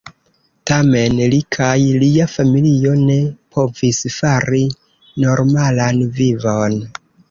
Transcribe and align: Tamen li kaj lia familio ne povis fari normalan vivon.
Tamen 0.69 1.19
li 1.33 1.39
kaj 1.57 1.75
lia 2.05 2.27
familio 2.37 2.95
ne 3.05 3.19
povis 3.59 4.03
fari 4.19 4.67
normalan 5.29 6.07
vivon. 6.21 6.85